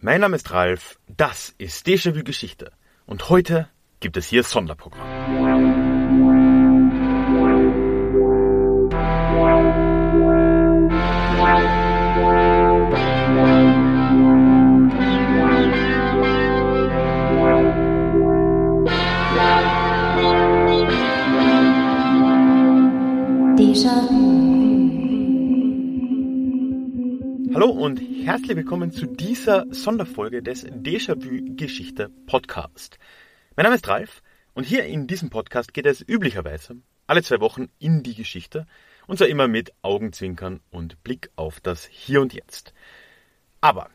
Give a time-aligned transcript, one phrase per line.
[0.00, 2.70] Mein Name ist Ralf, das ist Déjà-vu Geschichte
[3.04, 5.77] und heute gibt es hier Sonderprogramm.
[27.60, 33.00] Hallo und herzlich willkommen zu dieser Sonderfolge des Déjà-vu Geschichte Podcast.
[33.56, 34.22] Mein Name ist Ralf
[34.54, 36.76] und hier in diesem Podcast geht es üblicherweise
[37.08, 38.68] alle zwei Wochen in die Geschichte
[39.08, 42.74] und zwar immer mit Augenzwinkern und Blick auf das Hier und Jetzt.
[43.60, 43.90] Aber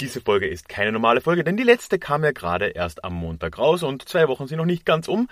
[0.00, 3.58] diese Folge ist keine normale Folge, denn die letzte kam ja gerade erst am Montag
[3.58, 5.28] raus und zwei Wochen sind noch nicht ganz um.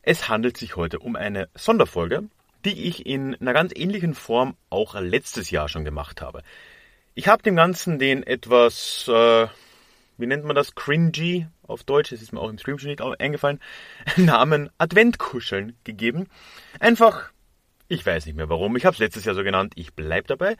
[0.00, 2.30] Es handelt sich heute um eine Sonderfolge,
[2.64, 6.42] die ich in einer ganz ähnlichen Form auch letztes Jahr schon gemacht habe.
[7.18, 9.48] Ich habe dem Ganzen den etwas, äh,
[10.18, 13.02] wie nennt man das, cringy auf Deutsch, das ist mir auch im Stream schon nicht
[13.02, 13.58] eingefallen,
[14.16, 16.28] Namen Adventkuscheln gegeben.
[16.78, 17.30] Einfach,
[17.88, 20.56] ich weiß nicht mehr warum, ich habe es letztes Jahr so genannt, ich bleib dabei.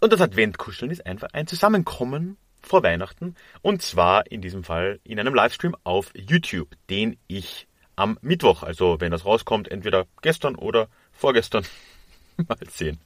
[0.00, 5.20] Und das Adventkuscheln ist einfach ein Zusammenkommen vor Weihnachten und zwar in diesem Fall in
[5.20, 10.88] einem Livestream auf YouTube, den ich am Mittwoch, also wenn das rauskommt, entweder gestern oder
[11.12, 11.64] vorgestern,
[12.48, 12.98] mal sehen,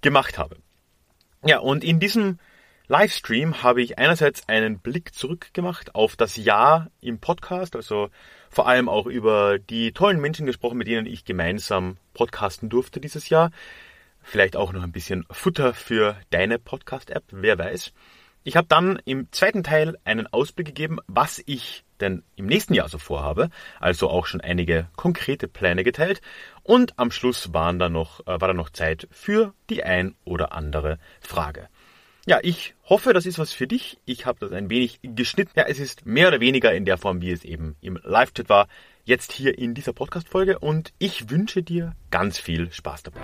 [0.00, 0.56] gemacht habe.
[1.44, 2.38] Ja, und in diesem
[2.86, 8.10] Livestream habe ich einerseits einen Blick zurückgemacht auf das Jahr im Podcast, also
[8.48, 13.28] vor allem auch über die tollen Menschen gesprochen, mit denen ich gemeinsam podcasten durfte dieses
[13.28, 13.50] Jahr.
[14.22, 17.92] Vielleicht auch noch ein bisschen Futter für deine Podcast-App, wer weiß.
[18.44, 22.88] Ich habe dann im zweiten Teil einen Ausblick gegeben, was ich denn im nächsten Jahr
[22.88, 26.20] so vorhabe, also auch schon einige konkrete Pläne geteilt.
[26.64, 30.52] Und am Schluss waren da noch, äh, war da noch Zeit für die ein oder
[30.52, 31.68] andere Frage.
[32.24, 33.98] Ja, ich hoffe, das ist was für dich.
[34.04, 35.50] Ich habe das ein wenig geschnitten.
[35.56, 38.68] Ja, es ist mehr oder weniger in der Form, wie es eben im Live-Chat war,
[39.04, 43.20] jetzt hier in dieser Podcast-Folge und ich wünsche dir ganz viel Spaß dabei.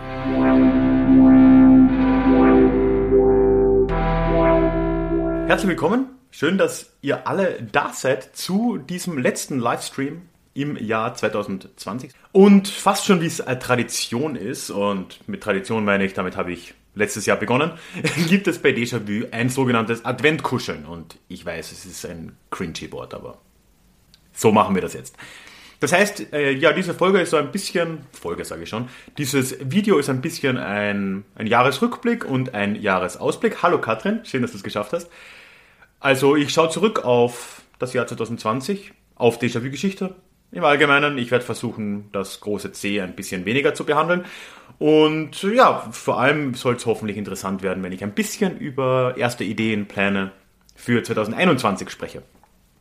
[5.46, 6.06] Herzlich willkommen.
[6.32, 10.22] Schön, dass ihr alle da seid zu diesem letzten Livestream
[10.58, 12.10] im Jahr 2020.
[12.32, 16.52] Und fast schon wie es eine Tradition ist, und mit Tradition meine ich, damit habe
[16.52, 17.70] ich letztes Jahr begonnen,
[18.28, 20.84] gibt es bei Déjà-vu ein sogenanntes Adventkuscheln.
[20.84, 23.38] Und ich weiß, es ist ein cringy Wort, aber
[24.32, 25.16] so machen wir das jetzt.
[25.78, 29.56] Das heißt, äh, ja, diese Folge ist so ein bisschen, Folge sage ich schon, dieses
[29.60, 33.62] Video ist ein bisschen ein, ein Jahresrückblick und ein Jahresausblick.
[33.62, 35.08] Hallo Katrin, schön, dass du es geschafft hast.
[36.00, 40.16] Also ich schaue zurück auf das Jahr 2020, auf Déjà-vu-Geschichte
[40.52, 41.18] im Allgemeinen.
[41.18, 44.24] Ich werde versuchen, das große C ein bisschen weniger zu behandeln.
[44.78, 49.44] Und ja, vor allem soll es hoffentlich interessant werden, wenn ich ein bisschen über erste
[49.44, 50.32] Ideen, Pläne
[50.76, 52.22] für 2021 spreche.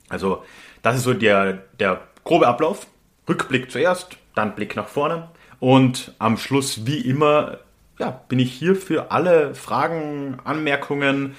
[0.10, 0.44] Also
[0.84, 2.88] das ist so der, der grobe Ablauf.
[3.28, 5.30] Rückblick zuerst, dann Blick nach vorne.
[5.60, 7.60] Und am Schluss, wie immer,
[8.00, 11.36] ja, bin ich hier für alle Fragen, Anmerkungen,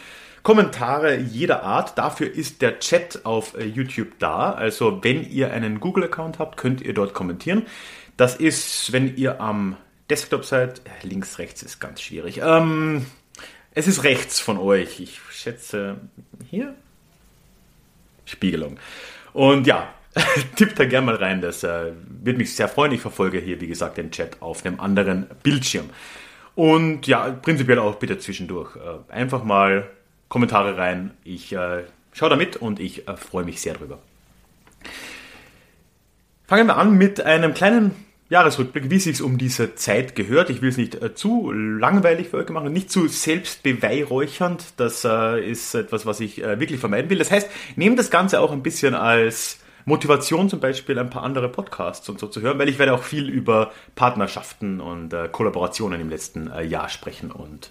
[0.48, 1.98] Kommentare jeder Art.
[1.98, 4.53] Dafür ist der Chat auf äh, YouTube da.
[4.53, 7.66] Also wenn ihr einen Google-Account habt, könnt ihr dort kommentieren.
[8.16, 9.76] Das ist, wenn ihr am
[10.08, 12.41] Desktop seid, links, rechts ist ganz schwierig.
[12.42, 13.04] Ähm,
[13.72, 15.00] es ist rechts von euch.
[15.00, 15.97] Ich schätze
[16.48, 16.75] hier.
[18.25, 18.81] Spiegelung.
[19.34, 19.92] Und ja,
[20.56, 21.42] tippt da gerne mal rein.
[21.42, 21.92] Das äh,
[22.22, 22.92] wird mich sehr freuen.
[22.92, 25.91] Ich verfolge hier, wie gesagt, den Chat auf einem anderen Bildschirm.
[26.54, 28.76] Und ja, prinzipiell auch bitte zwischendurch.
[28.76, 29.91] Äh, einfach mal
[30.28, 31.12] Kommentare rein.
[31.25, 33.99] Ich äh, schaue da mit und ich äh, freue mich sehr drüber.
[36.47, 37.94] Fangen wir an mit einem kleinen
[38.31, 40.50] Jahresrückblick, wie es sich um diese Zeit gehört.
[40.50, 44.75] Ich will es nicht äh, zu langweilig für euch machen, nicht zu selbstbeweihräuchernd.
[44.77, 47.19] Das äh, ist etwas, was ich äh, wirklich vermeiden will.
[47.19, 51.49] Das heißt, nehmt das Ganze auch ein bisschen als Motivation zum Beispiel ein paar andere
[51.49, 55.99] Podcasts und so zu hören, weil ich werde auch viel über Partnerschaften und äh, Kollaborationen
[55.99, 57.71] im letzten äh, Jahr sprechen und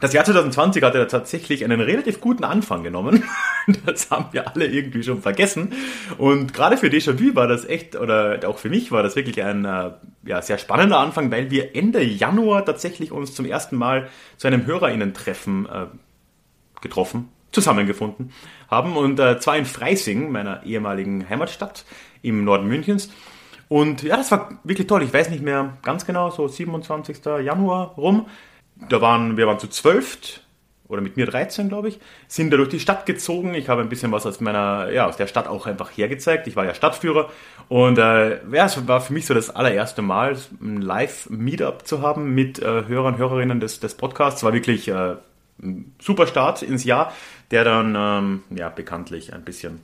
[0.00, 3.24] Das Jahr 2020 hat ja tatsächlich einen relativ guten Anfang genommen.
[3.84, 5.72] Das haben wir alle irgendwie schon vergessen.
[6.18, 9.64] Und gerade für Déjà-vu war das echt, oder auch für mich war das wirklich ein
[9.64, 9.90] äh,
[10.24, 14.66] ja, sehr spannender Anfang, weil wir Ende Januar tatsächlich uns zum ersten Mal zu einem
[14.66, 15.86] HörerInnen-Treffen äh,
[16.80, 18.30] getroffen, zusammengefunden
[18.70, 18.96] haben.
[18.96, 21.84] Und äh, zwar in Freising, meiner ehemaligen Heimatstadt
[22.22, 23.10] im Norden Münchens.
[23.66, 25.02] Und ja, das war wirklich toll.
[25.02, 27.18] Ich weiß nicht mehr ganz genau, so 27.
[27.42, 28.26] Januar rum
[28.88, 30.40] da waren, wir waren zu zwölf
[30.88, 33.54] oder mit mir 13, glaube ich, sind da durch die Stadt gezogen.
[33.54, 36.46] Ich habe ein bisschen was aus meiner, ja, aus der Stadt auch einfach hergezeigt.
[36.46, 37.28] Ich war ja Stadtführer
[37.68, 42.34] und äh, ja, es war für mich so das allererste Mal, ein Live-Meetup zu haben
[42.34, 44.44] mit äh, Hörern, Hörerinnen des, des Podcasts.
[44.44, 45.16] War wirklich äh,
[45.60, 47.12] ein super Start ins Jahr,
[47.50, 49.80] der dann ähm, ja bekanntlich ein bisschen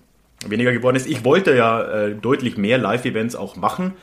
[0.46, 1.06] weniger geworden ist.
[1.06, 3.94] Ich wollte ja äh, deutlich mehr Live-Events auch machen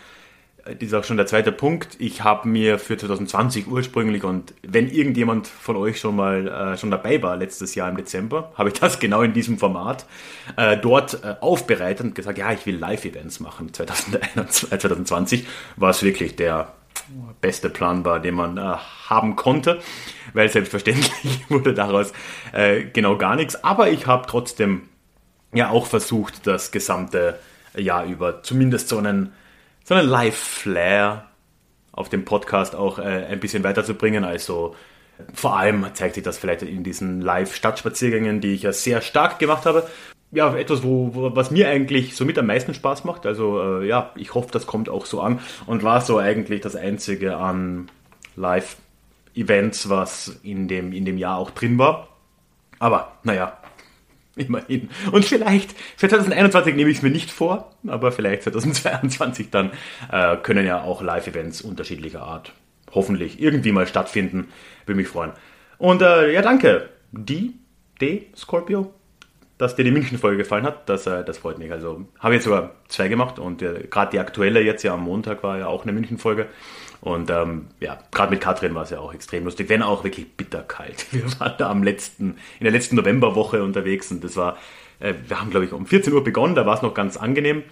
[0.76, 1.96] das ist auch schon der zweite Punkt.
[2.00, 6.92] Ich habe mir für 2020 ursprünglich und wenn irgendjemand von euch schon mal äh, schon
[6.92, 10.06] dabei war letztes Jahr im Dezember, habe ich das genau in diesem Format
[10.58, 16.36] äh, dort äh, aufbereitet und gesagt, ja, ich will Live-Events machen 2021, 2020, was wirklich
[16.36, 16.74] der
[17.42, 18.76] beste Plan war, den man äh,
[19.08, 19.80] haben konnte,
[20.34, 22.14] weil selbstverständlich wurde daraus
[22.52, 23.64] äh, genau gar nichts.
[23.64, 24.84] Aber ich habe trotzdem
[25.54, 27.40] ja auch versucht, das gesamte
[27.76, 29.34] Jahr über zumindest so einen
[29.90, 31.26] so einen Live-Flair
[31.92, 34.24] auf dem Podcast auch äh, ein bisschen weiterzubringen.
[34.24, 34.76] Also
[35.34, 39.66] vor allem zeigt sich das vielleicht in diesen Live-Stadtspaziergängen, die ich ja sehr stark gemacht
[39.66, 39.90] habe.
[40.32, 43.26] Ja, etwas, wo, wo was mir eigentlich so mit am meisten Spaß macht.
[43.26, 46.76] Also äh, ja, ich hoffe, das kommt auch so an und war so eigentlich das
[46.76, 47.90] einzige an
[48.36, 52.10] Live-Events, was in dem, in dem Jahr auch drin war.
[52.78, 53.58] Aber naja,
[54.40, 54.90] Immerhin.
[55.12, 59.72] Und vielleicht, für 2021 nehme ich es mir nicht vor, aber vielleicht 2022 dann
[60.12, 62.54] äh, können ja auch Live-Events unterschiedlicher Art
[62.92, 64.48] hoffentlich irgendwie mal stattfinden.
[64.86, 65.34] Würde mich freuen.
[65.78, 66.90] Und äh, ja, danke.
[67.12, 67.56] Die,
[68.02, 68.94] D, Scorpio,
[69.58, 70.88] dass dir die München-Folge gefallen hat.
[70.90, 71.72] Das, äh, das freut mich.
[71.72, 75.44] Also habe jetzt sogar zwei gemacht und äh, gerade die aktuelle jetzt ja am Montag
[75.44, 76.48] war ja auch eine München-Folge.
[77.02, 80.34] Und ähm, ja, gerade mit Katrin war es ja auch extrem lustig, wenn auch wirklich
[80.34, 81.06] bitterkalt.
[81.12, 84.58] Wir waren da am letzten, in der letzten Novemberwoche unterwegs und das war,
[85.00, 87.64] äh, wir haben glaube ich um 14 Uhr begonnen, da war es noch ganz angenehm.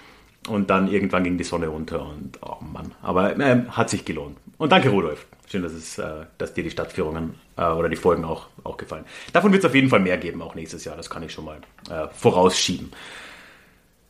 [0.48, 4.38] Und dann irgendwann ging die Sonne unter und oh Mann, aber äh, hat sich gelohnt.
[4.58, 5.26] Und danke Rudolf.
[5.50, 9.04] Schön, dass, es, äh, dass dir die Stadtführungen äh, oder die Folgen auch, auch gefallen.
[9.34, 10.96] Davon wird es auf jeden Fall mehr geben, auch nächstes Jahr.
[10.96, 11.58] Das kann ich schon mal
[11.90, 12.92] äh, vorausschieben.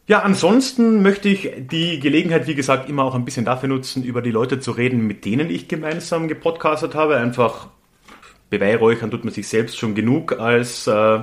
[0.07, 4.21] Ja, ansonsten möchte ich die Gelegenheit, wie gesagt, immer auch ein bisschen dafür nutzen, über
[4.21, 7.17] die Leute zu reden, mit denen ich gemeinsam gepodcastet habe.
[7.17, 7.67] Einfach
[8.49, 11.19] beweihräuchern tut man sich selbst schon genug als äh,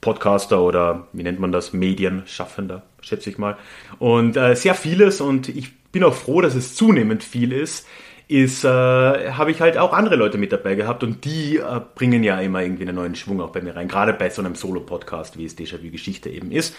[0.00, 3.56] Podcaster oder wie nennt man das, Medienschaffender, schätze ich mal.
[3.98, 7.88] Und äh, sehr vieles und ich bin auch froh, dass es zunehmend viel ist,
[8.28, 12.22] ist, äh, habe ich halt auch andere Leute mit dabei gehabt und die äh, bringen
[12.22, 15.36] ja immer irgendwie einen neuen Schwung auch bei mir rein, gerade bei so einem Solo-Podcast,
[15.38, 16.74] wie es Déjà-vu Geschichte eben ist.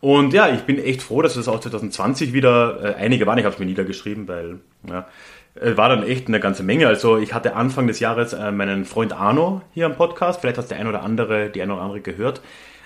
[0.00, 3.38] Und ja, ich bin echt froh, dass es auch 2020 wieder äh, einige waren.
[3.38, 5.08] Ich habe es mir niedergeschrieben, weil ja,
[5.60, 6.86] äh, war dann echt eine ganze Menge.
[6.86, 10.40] Also ich hatte Anfang des Jahres äh, meinen Freund Arno hier am Podcast.
[10.40, 12.40] Vielleicht hat der ein oder andere, die ein oder andere gehört.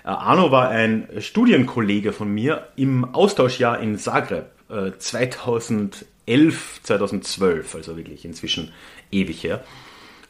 [0.04, 7.96] Äh, Arno war ein Studienkollege von mir im Austauschjahr in Zagreb äh, 2011, 2012, also
[7.96, 8.72] wirklich inzwischen
[9.10, 9.62] ewig her.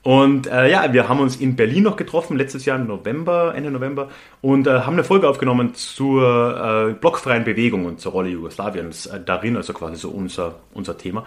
[0.03, 3.71] Und äh, ja, wir haben uns in Berlin noch getroffen, letztes Jahr im November, Ende
[3.71, 4.09] November,
[4.41, 9.21] und äh, haben eine Folge aufgenommen zur äh, blockfreien Bewegung und zur Rolle Jugoslawiens äh,
[9.25, 11.25] darin, also quasi so unser, unser Thema.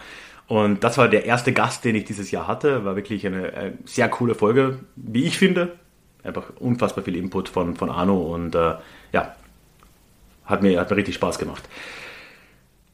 [0.48, 2.84] Und das war der erste Gast, den ich dieses Jahr hatte.
[2.84, 5.72] War wirklich eine, äh, sehr coole Folge, wie ich finde.
[6.24, 8.74] Einfach unfassbar viel Input von, von Arno und äh,
[9.14, 9.36] ja,
[10.46, 11.64] hat mir, hat mir richtig Spaß gemacht.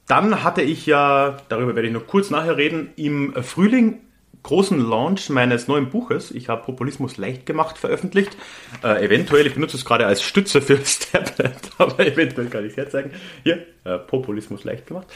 [0.07, 3.99] Dann hatte ich ja, darüber werde ich noch kurz nachher reden, im Frühling
[4.43, 6.31] großen Launch meines neuen Buches.
[6.31, 8.35] Ich habe Populismus leicht gemacht veröffentlicht.
[8.83, 12.77] Äh, eventuell, ich benutze es gerade als Stütze fürs Tablet, aber eventuell kann ich es
[12.77, 13.11] herzeigen.
[13.43, 15.07] Hier, äh, Populismus leicht gemacht.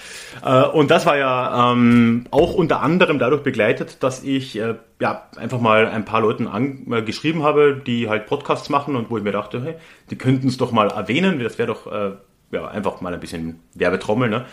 [0.44, 5.28] Äh, und das war ja ähm, auch unter anderem dadurch begleitet, dass ich äh, ja
[5.38, 9.24] einfach mal ein paar Leuten angeschrieben äh, habe, die halt Podcasts machen und wo ich
[9.24, 9.76] mir dachte, hey,
[10.12, 11.40] die könnten es doch mal erwähnen.
[11.40, 12.12] Das wäre doch äh,
[12.52, 14.46] ja, einfach mal ein bisschen Werbetrommel, ne?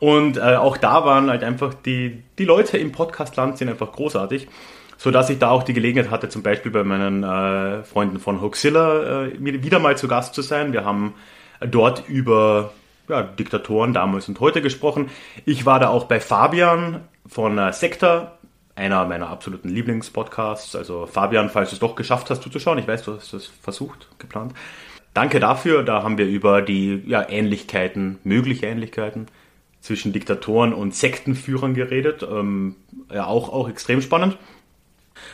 [0.00, 4.48] Und äh, auch da waren halt einfach die, die Leute im Podcastland sind einfach großartig,
[4.96, 8.40] so dass ich da auch die Gelegenheit hatte, zum Beispiel bei meinen äh, Freunden von
[8.40, 10.72] Hoaxilla äh, wieder mal zu Gast zu sein.
[10.72, 11.14] Wir haben
[11.60, 12.72] dort über
[13.08, 15.10] ja, Diktatoren damals und heute gesprochen.
[15.44, 18.38] Ich war da auch bei Fabian von äh, Sektor,
[18.76, 20.76] einer meiner absoluten Lieblingspodcasts.
[20.76, 24.08] Also Fabian, falls du es doch geschafft hast zuzuschauen, ich weiß, du hast es versucht,
[24.18, 24.54] geplant.
[25.14, 25.82] Danke dafür.
[25.82, 29.26] Da haben wir über die ja, Ähnlichkeiten, mögliche Ähnlichkeiten
[29.80, 32.26] zwischen Diktatoren und Sektenführern geredet.
[32.28, 32.76] Ähm,
[33.12, 34.36] ja, auch, auch extrem spannend.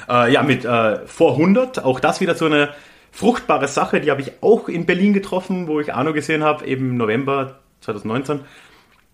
[0.09, 2.71] Äh, ja, mit äh, vor 100, auch das wieder so eine
[3.11, 6.91] fruchtbare Sache, die habe ich auch in Berlin getroffen, wo ich Arno gesehen habe, eben
[6.91, 8.41] im November 2019.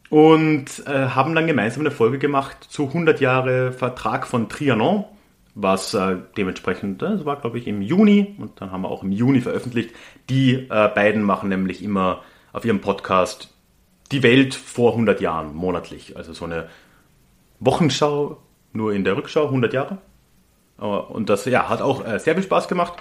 [0.09, 5.05] Und äh, haben dann gemeinsam eine Folge gemacht zu 100 Jahre Vertrag von Trianon,
[5.55, 9.13] was äh, dementsprechend, das war glaube ich im Juni und dann haben wir auch im
[9.13, 9.95] Juni veröffentlicht.
[10.29, 12.23] Die äh, beiden machen nämlich immer
[12.53, 13.55] auf ihrem Podcast
[14.12, 16.17] die Welt vor 100 Jahren monatlich.
[16.17, 16.69] Also so eine
[17.61, 18.38] Wochenschau,
[18.73, 19.99] nur in der Rückschau, 100 Jahre.
[20.79, 22.95] Und das ja, hat auch äh, sehr viel Spaß gemacht.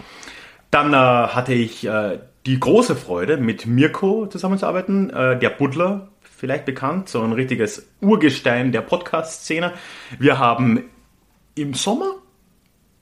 [0.70, 6.66] Dann äh, hatte ich äh, die große Freude, mit Mirko zusammenzuarbeiten, äh, der Buddler, vielleicht
[6.66, 9.74] bekannt, so ein richtiges Urgestein der Podcast-Szene.
[10.20, 10.86] Wir haben
[11.56, 12.16] im Sommer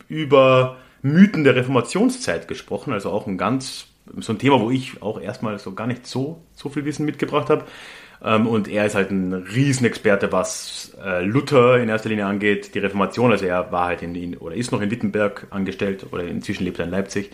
[0.07, 3.87] über Mythen der Reformationszeit gesprochen, also auch ein ganz,
[4.19, 7.49] so ein Thema, wo ich auch erstmal so gar nicht so, so viel Wissen mitgebracht
[7.49, 7.65] habe.
[8.23, 12.79] Ähm, und er ist halt ein Riesenexperte, was äh, Luther in erster Linie angeht, die
[12.79, 13.31] Reformation.
[13.31, 16.85] Also er war halt in, oder ist noch in Wittenberg angestellt oder inzwischen lebt er
[16.85, 17.31] in Leipzig.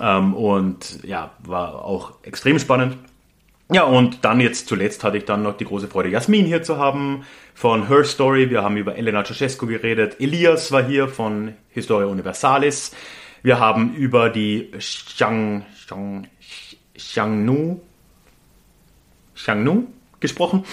[0.00, 2.96] Ähm, und ja, war auch extrem spannend.
[3.70, 6.76] Ja, und dann jetzt zuletzt hatte ich dann noch die große Freude, Jasmin hier zu
[6.76, 8.50] haben von Her Story.
[8.50, 10.16] Wir haben über Elena Ceausescu geredet.
[10.20, 12.94] Elias war hier von Historia Universalis.
[13.42, 16.28] Wir haben über die Xiang, Xiang,
[16.94, 17.80] Xiangnu,
[19.34, 19.86] Xiangnu
[20.20, 20.64] gesprochen.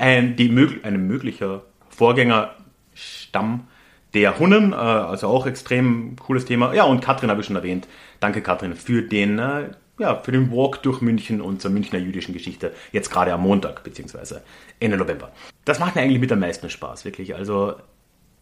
[0.00, 0.50] Ein, die,
[0.82, 3.66] ein möglicher Vorgängerstamm
[4.14, 6.74] der Hunnen, äh, also auch extrem cooles Thema.
[6.74, 7.88] Ja, und Katrin habe ich schon erwähnt.
[8.20, 12.34] Danke, Katrin, für den, äh, ja, für den Walk durch München und zur Münchner jüdischen
[12.34, 12.72] Geschichte.
[12.92, 14.42] Jetzt gerade am Montag, beziehungsweise
[14.78, 15.32] Ende November.
[15.64, 17.34] Das macht mir eigentlich mit am meisten Spaß, wirklich.
[17.34, 17.76] Also,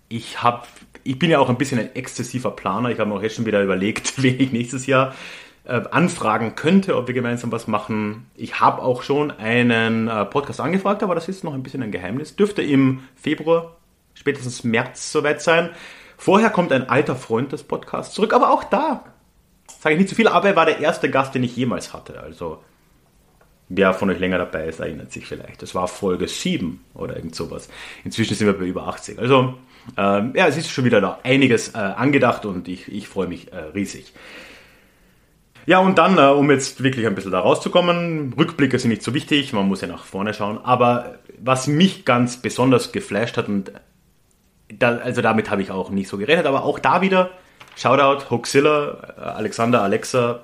[0.08, 0.66] ich habe,
[1.04, 2.90] ich bin ja auch ein bisschen ein exzessiver Planer.
[2.90, 5.14] Ich habe mir auch jetzt schon wieder überlegt, wen ich nächstes Jahr
[5.64, 8.30] äh, anfragen könnte, ob wir gemeinsam was machen.
[8.34, 11.92] Ich habe auch schon einen äh, Podcast angefragt, aber das ist noch ein bisschen ein
[11.92, 12.36] Geheimnis.
[12.36, 13.76] Dürfte im Februar,
[14.14, 15.70] spätestens März soweit sein.
[16.16, 19.04] Vorher kommt ein alter Freund des Podcasts zurück, aber auch da
[19.80, 22.20] sage ich nicht zu viel, aber er war der erste Gast, den ich jemals hatte.
[22.20, 22.62] Also
[23.68, 25.62] wer von euch länger dabei ist, erinnert sich vielleicht.
[25.62, 27.68] Das war Folge 7 oder irgend sowas.
[28.04, 29.18] Inzwischen sind wir bei über 80.
[29.18, 29.54] Also
[29.96, 33.52] ähm, ja, es ist schon wieder da einiges äh, angedacht und ich, ich freue mich
[33.52, 34.12] äh, riesig.
[35.66, 39.14] Ja, und dann, äh, um jetzt wirklich ein bisschen da rauszukommen, Rückblicke sind nicht so
[39.14, 43.72] wichtig, man muss ja nach vorne schauen, aber was mich ganz besonders geflasht hat und
[44.68, 47.30] da, also damit habe ich auch nicht so geredet, aber auch da wieder
[47.76, 50.40] Shoutout, Hoaxilla, äh, Alexander, Alexa,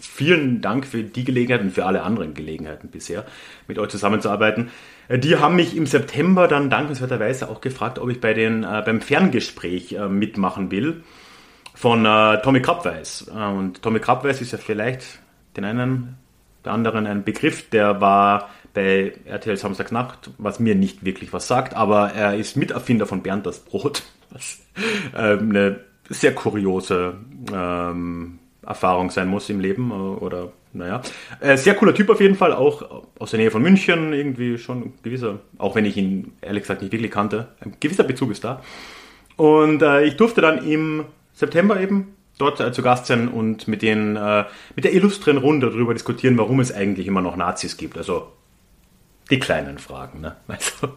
[0.00, 3.24] vielen Dank für die Gelegenheit und für alle anderen Gelegenheiten bisher,
[3.68, 4.70] mit euch zusammenzuarbeiten.
[5.08, 8.82] Äh, die haben mich im September dann dankenswerterweise auch gefragt, ob ich bei den, äh,
[8.84, 11.02] beim Ferngespräch äh, mitmachen will
[11.74, 13.30] von äh, Tommy Krabweis.
[13.34, 15.20] Äh, und Tommy Krabweis ist ja vielleicht
[15.56, 16.16] den einen,
[16.64, 21.74] der anderen ein Begriff, der war bei RTL Samstagsnacht, was mir nicht wirklich was sagt,
[21.74, 24.60] aber er ist Miterfinder von Bernd das Brot, was
[25.14, 27.14] äh, eine sehr kuriose
[27.52, 31.02] ähm, Erfahrung sein muss im Leben äh, oder naja.
[31.40, 34.92] Äh, sehr cooler Typ auf jeden Fall, auch aus der Nähe von München, irgendwie schon
[35.02, 38.62] gewisser, auch wenn ich ihn ehrlich gesagt nicht wirklich kannte, ein gewisser Bezug ist da.
[39.36, 43.82] Und äh, ich durfte dann im September eben dort äh, zu Gast sein und mit,
[43.82, 47.96] den, äh, mit der illustren Runde darüber diskutieren, warum es eigentlich immer noch Nazis gibt.
[47.96, 48.32] Also
[49.30, 50.20] die kleinen Fragen.
[50.20, 50.36] Ne?
[50.46, 50.96] Also,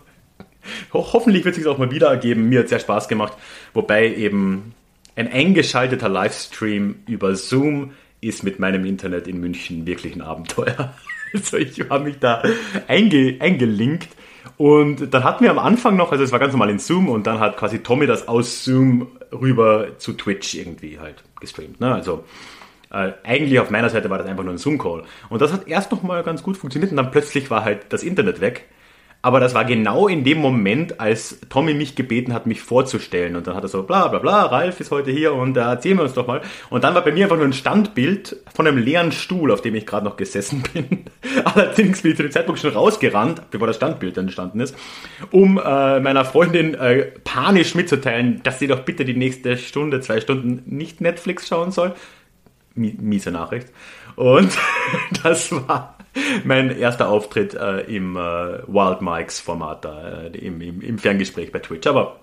[0.93, 2.49] ho hoffentlich wird es sich auch mal wieder ergeben.
[2.49, 3.33] Mir hat sehr Spaß gemacht.
[3.73, 4.73] Wobei eben
[5.15, 10.93] ein eingeschalteter Livestream über Zoom ist mit meinem Internet in München wirklich ein Abenteuer.
[11.33, 12.41] Also ich habe mich da
[12.87, 14.07] einge eingelinkt
[14.55, 17.27] und dann hatten wir am Anfang noch, also es war ganz normal in Zoom und
[17.27, 21.81] dann hat quasi Tommy das aus Zoom rüber zu Twitch irgendwie halt gestreamt.
[21.81, 21.93] Ne?
[21.93, 22.23] Also
[22.91, 25.03] äh, eigentlich auf meiner Seite war das einfach nur ein Zoom-Call.
[25.29, 28.41] Und das hat erst nochmal ganz gut funktioniert und dann plötzlich war halt das Internet
[28.41, 28.65] weg.
[29.21, 33.35] Aber das war genau in dem Moment, als Tommy mich gebeten hat, mich vorzustellen.
[33.35, 35.97] Und dann hat er so, bla bla bla, Ralf ist heute hier und äh, erzählen
[35.97, 36.41] wir uns doch mal.
[36.69, 39.75] Und dann war bei mir einfach nur ein Standbild von einem leeren Stuhl, auf dem
[39.75, 41.05] ich gerade noch gesessen bin.
[41.43, 44.75] Allerdings bin ich zu dem Zeitpunkt schon rausgerannt, bevor das Standbild entstanden ist,
[45.31, 50.21] um äh, meiner Freundin äh, panisch mitzuteilen, dass sie doch bitte die nächste Stunde, zwei
[50.21, 51.95] Stunden nicht Netflix schauen soll.
[52.75, 53.69] Miese Nachricht.
[54.15, 54.51] Und
[55.23, 55.96] das war
[56.43, 58.19] mein erster Auftritt äh, im äh,
[58.67, 61.87] Wild Mikes Format äh, im, im, im, Ferngespräch bei Twitch.
[61.87, 62.19] Aber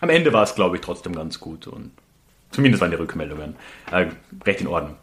[0.00, 1.90] am Ende war es, glaube ich, trotzdem ganz gut und
[2.50, 3.56] zumindest waren die Rückmeldungen
[3.90, 4.06] äh,
[4.44, 4.96] recht in Ordnung.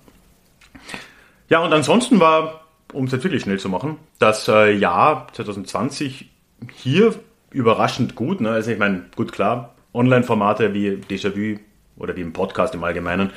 [1.49, 6.29] Ja, und ansonsten war, um es jetzt wirklich schnell zu machen, das äh, Jahr 2020
[6.73, 7.13] hier
[7.51, 8.41] überraschend gut.
[8.41, 8.49] Ne?
[8.49, 11.59] Also ich meine, gut klar, Online-Formate wie Déjà-vu
[11.97, 13.31] oder wie im Podcast im Allgemeinen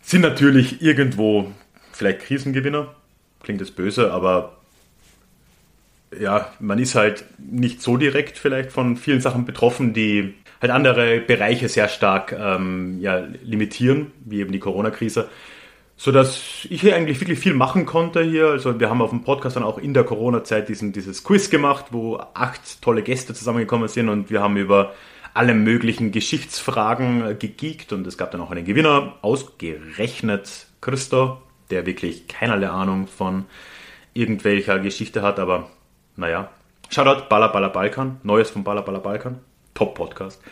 [0.00, 1.52] sind natürlich irgendwo
[1.92, 2.94] vielleicht Krisengewinner
[3.42, 4.56] klingt jetzt böse, aber
[6.18, 11.20] ja, man ist halt nicht so direkt vielleicht von vielen Sachen betroffen, die halt andere
[11.20, 15.28] Bereiche sehr stark ähm, ja, limitieren, wie eben die Corona-Krise.
[15.96, 18.48] So dass ich hier eigentlich wirklich viel machen konnte hier.
[18.48, 21.86] Also wir haben auf dem Podcast dann auch in der Corona-Zeit diesen, dieses Quiz gemacht,
[21.90, 24.94] wo acht tolle Gäste zusammengekommen sind und wir haben über
[25.34, 31.40] alle möglichen Geschichtsfragen äh, gegeekt und es gab dann auch einen Gewinner, ausgerechnet Christo,
[31.72, 33.46] der wirklich keinerlei Ahnung von
[34.14, 35.70] irgendwelcher Geschichte hat, aber
[36.16, 36.50] naja.
[36.90, 39.38] Shoutout Baller Baller Balkan, Neues von Baller Baller Balkan,
[39.72, 40.42] Top-Podcast.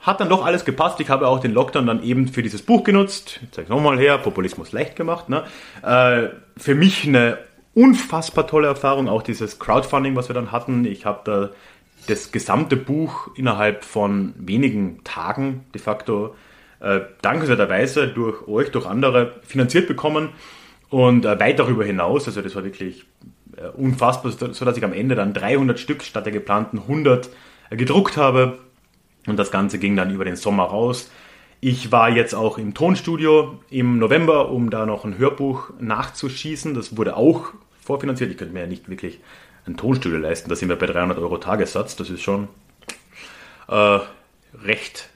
[0.00, 1.00] Hat dann doch alles gepasst.
[1.00, 3.40] Ich habe auch den Lockdown dann eben für dieses Buch genutzt.
[3.42, 5.28] Ich zeige nochmal her, Populismus leicht gemacht.
[5.28, 5.42] Ne?
[5.82, 7.38] Äh, für mich eine
[7.74, 10.84] unfassbar tolle Erfahrung, auch dieses Crowdfunding, was wir dann hatten.
[10.84, 11.50] Ich habe da
[12.06, 16.34] das gesamte Buch innerhalb von wenigen Tagen de facto
[16.80, 20.30] äh, dankenswerterweise durch euch, durch andere finanziert bekommen
[20.88, 22.26] und äh, weit darüber hinaus.
[22.26, 23.04] Also das war wirklich
[23.56, 27.30] äh, unfassbar, so dass ich am Ende dann 300 Stück statt der geplanten 100
[27.70, 28.58] äh, gedruckt habe
[29.26, 31.10] und das Ganze ging dann über den Sommer raus.
[31.60, 36.72] Ich war jetzt auch im Tonstudio im November, um da noch ein Hörbuch nachzuschießen.
[36.72, 38.30] Das wurde auch vorfinanziert.
[38.30, 39.20] Ich könnte mir ja nicht wirklich
[39.66, 40.48] ein Tonstudio leisten.
[40.48, 41.96] Da sind wir bei 300 Euro Tagessatz.
[41.96, 42.48] Das ist schon
[43.68, 43.98] äh,
[44.64, 45.10] recht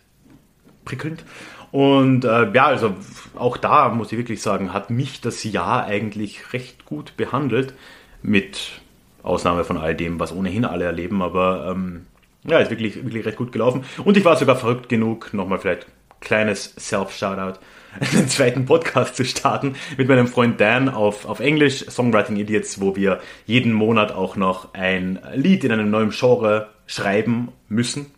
[0.85, 1.25] prickelnd.
[1.71, 2.95] Und äh, ja, also
[3.35, 7.75] auch da muss ich wirklich sagen, hat mich das Jahr eigentlich recht gut behandelt.
[8.23, 8.81] Mit
[9.25, 11.21] Ausnahme von all dem, was ohnehin alle erleben.
[11.21, 12.07] Aber ähm,
[12.47, 13.85] ja, ist wirklich, wirklich recht gut gelaufen.
[14.05, 15.87] Und ich war sogar verrückt genug, nochmal vielleicht
[16.21, 17.59] kleines Self-Shoutout
[18.01, 22.97] einen zweiten Podcast zu starten mit meinem Freund Dan auf, auf Englisch, Songwriting Idiots, wo
[22.97, 28.14] wir jeden Monat auch noch ein Lied in einem neuen Genre schreiben müssen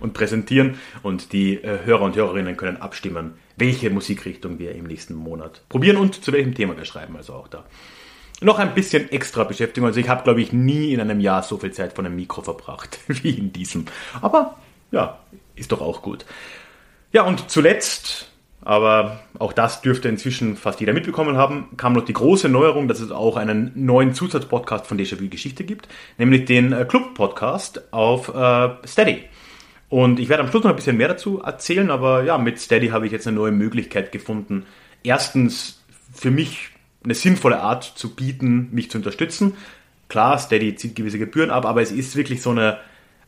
[0.00, 5.14] und präsentieren und die äh, Hörer und Hörerinnen können abstimmen, welche Musikrichtung wir im nächsten
[5.14, 7.64] Monat probieren und zu welchem Thema wir schreiben, also auch da.
[8.40, 11.58] Noch ein bisschen extra Beschäftigung, also ich habe glaube ich nie in einem Jahr so
[11.58, 13.86] viel Zeit von einem Mikro verbracht wie in diesem,
[14.20, 14.56] aber
[14.90, 15.18] ja,
[15.56, 16.24] ist doch auch gut.
[17.12, 18.28] Ja, und zuletzt
[18.68, 23.00] aber auch das dürfte inzwischen fast jeder mitbekommen haben, kam noch die große Neuerung, dass
[23.00, 25.88] es auch einen neuen Zusatzpodcast von Déjà-vu Geschichte gibt,
[26.18, 29.24] nämlich den äh, Club-Podcast auf äh, Steady.
[29.88, 32.88] Und ich werde am Schluss noch ein bisschen mehr dazu erzählen, aber ja, mit Steady
[32.88, 34.66] habe ich jetzt eine neue Möglichkeit gefunden.
[35.02, 36.70] Erstens für mich
[37.02, 39.56] eine sinnvolle Art zu bieten, mich zu unterstützen.
[40.08, 42.78] Klar, Steady zieht gewisse Gebühren ab, aber es ist wirklich so eine,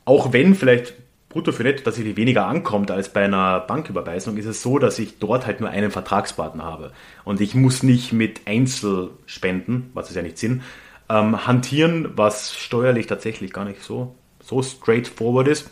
[0.04, 0.94] auch wenn vielleicht
[1.30, 5.18] brutto für netto tatsächlich weniger ankommt als bei einer Banküberweisung, ist es so, dass ich
[5.18, 6.92] dort halt nur einen Vertragspartner habe.
[7.24, 10.62] Und ich muss nicht mit Einzelspenden, was ist ja nicht Sinn,
[11.08, 15.70] ähm, hantieren, was steuerlich tatsächlich gar nicht so, so straightforward ist.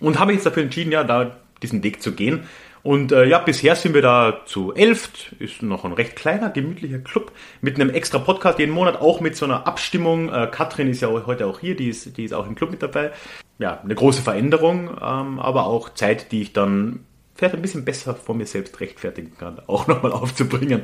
[0.00, 2.46] Und habe jetzt dafür entschieden, ja, da diesen Weg zu gehen
[2.86, 7.00] und äh, ja, bisher sind wir da zu elft, ist noch ein recht kleiner, gemütlicher
[7.00, 10.32] Club mit einem extra Podcast jeden Monat, auch mit so einer Abstimmung.
[10.32, 12.84] Äh, Katrin ist ja heute auch hier, die ist, die ist auch im Club mit
[12.84, 13.10] dabei.
[13.58, 17.00] Ja, eine große Veränderung, ähm, aber auch Zeit, die ich dann
[17.34, 20.82] vielleicht ein bisschen besser vor mir selbst rechtfertigen kann, auch nochmal aufzubringen,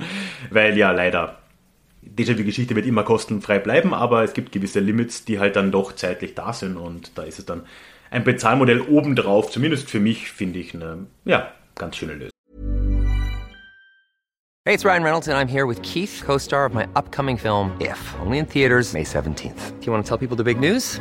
[0.50, 1.38] weil ja leider
[2.02, 6.34] Déjà-vu-Geschichte wird immer kostenfrei bleiben, aber es gibt gewisse Limits, die halt dann doch zeitlich
[6.34, 7.62] da sind und da ist es dann
[8.12, 12.30] ein Bezahlmodell obendrauf, zumindest für mich, finde ich, eine, ja, ganz schöne Lösung.
[14.64, 17.98] Hey, it's Ryan Reynolds and I'm here with Keith, co-star of my upcoming film If,
[18.24, 19.80] only in theaters May 17th.
[19.80, 21.00] Do you want to tell people the big news?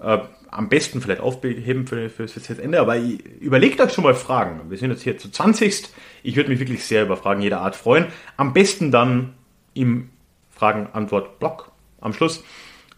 [0.00, 0.18] äh,
[0.50, 2.96] am besten vielleicht aufheben für, für, für das Ende, aber
[3.40, 4.70] überlegt euch schon mal Fragen.
[4.70, 5.88] Wir sind jetzt hier zu 20.
[6.22, 8.06] Ich würde mich wirklich sehr über Fragen jeder Art freuen.
[8.36, 9.34] Am besten dann
[9.74, 10.10] im
[10.50, 12.42] Fragen-Antwort-Block am Schluss.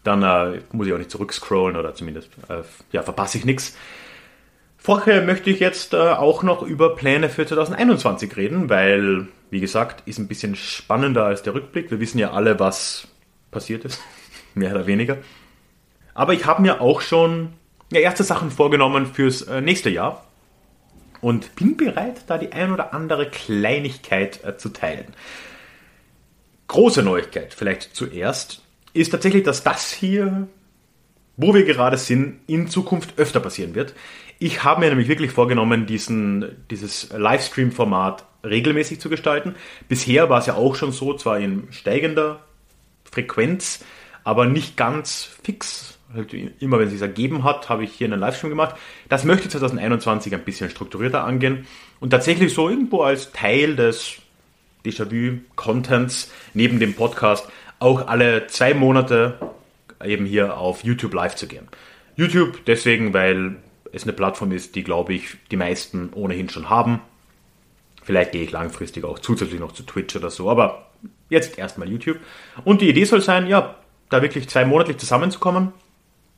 [0.03, 3.75] Dann äh, muss ich auch nicht zurückscrollen oder zumindest äh, ja, verpasse ich nichts.
[4.77, 10.07] Vorher möchte ich jetzt äh, auch noch über Pläne für 2021 reden, weil, wie gesagt,
[10.07, 11.91] ist ein bisschen spannender als der Rückblick.
[11.91, 13.07] Wir wissen ja alle, was
[13.51, 14.01] passiert ist,
[14.53, 15.17] mehr oder weniger.
[16.19, 17.53] Aber ich habe mir auch schon
[17.89, 20.25] erste Sachen vorgenommen fürs äh, nächste Jahr
[21.21, 25.05] und bin bereit, da die ein oder andere Kleinigkeit äh, zu teilen.
[26.67, 30.49] Große Neuigkeit vielleicht zuerst ist tatsächlich, dass das hier,
[31.37, 33.93] wo wir gerade sind, in Zukunft öfter passieren wird.
[34.39, 39.55] Ich habe mir nämlich wirklich vorgenommen, diesen, dieses Livestream-Format regelmäßig zu gestalten.
[39.87, 42.41] Bisher war es ja auch schon so, zwar in steigender
[43.05, 43.85] Frequenz,
[44.29, 45.97] aber nicht ganz fix.
[46.13, 48.75] Halt immer wenn es sich ergeben hat, habe ich hier einen Livestream gemacht.
[49.09, 51.65] Das möchte ich 2021 ein bisschen strukturierter angehen
[51.99, 54.17] und tatsächlich so irgendwo als Teil des
[54.85, 59.39] Déjà-vu-Contents neben dem Podcast auch alle zwei Monate
[60.05, 61.67] eben hier auf YouTube live zu gehen.
[62.15, 63.55] YouTube deswegen, weil
[63.91, 67.01] es eine Plattform ist, die, glaube ich, die meisten ohnehin schon haben.
[68.03, 70.91] Vielleicht gehe ich langfristig auch zusätzlich noch zu Twitch oder so, aber
[71.29, 72.19] jetzt erstmal YouTube.
[72.63, 73.75] Und die Idee soll sein, ja,
[74.09, 75.71] da wirklich zwei monatlich zusammenzukommen.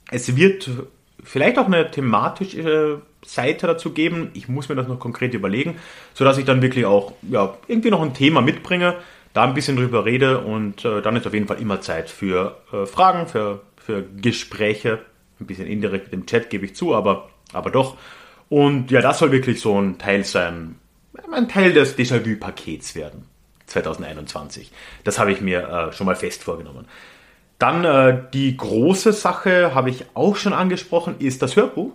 [0.10, 0.70] Es wird
[1.24, 4.32] vielleicht auch eine thematische Seite dazu geben.
[4.34, 5.78] Ich muss mir das noch konkret überlegen,
[6.14, 8.96] sodass ich dann wirklich auch ja, irgendwie noch ein Thema mitbringe,
[9.34, 12.58] da ein bisschen drüber rede und äh, dann ist auf jeden Fall immer Zeit für
[12.74, 15.00] äh, Fragen, für, für Gespräche.
[15.40, 17.98] Ein bisschen indirekt im Chat gebe ich zu, aber, aber doch.
[18.50, 20.76] Und ja, das soll wirklich so ein Teil sein,
[21.32, 23.26] ein Teil des Déjà-vu-Pakets werden.
[23.68, 24.72] 2021.
[25.06, 26.88] Das habe ich mir äh, schon mal fest vorgenommen.
[27.62, 31.92] Dann äh, die große Sache, habe ich auch schon angesprochen, ist das Hörbuch.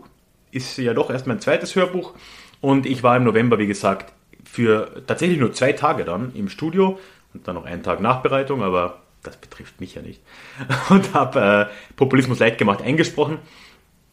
[0.53, 2.15] Ist ja doch erst mein zweites Hörbuch.
[2.61, 4.13] Und ich war im November, wie gesagt,
[4.45, 7.01] für tatsächlich nur zwei Tage dann im Studio
[7.35, 10.21] und dann noch einen Tag Nachbereitung, aber das betrifft mich ja nicht.
[10.89, 13.39] Und habe äh, Populismus Leid gemacht, eingesprochen.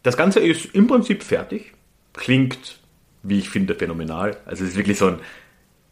[0.02, 1.72] Das Ganze ist im Prinzip fertig.
[2.14, 2.80] Klingt,
[3.22, 4.36] wie ich finde, phänomenal.
[4.44, 5.20] Also es ist wirklich so ein,